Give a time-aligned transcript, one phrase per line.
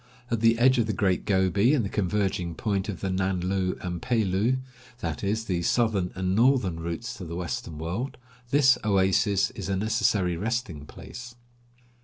[0.31, 3.77] At the edge of the Great Gobi and the converging point of the Nan lu
[3.81, 4.57] and Pe lu—
[5.01, 8.17] that is, the southern and northern routes to the western world—
[8.49, 11.35] this oasis is a necessary resting place.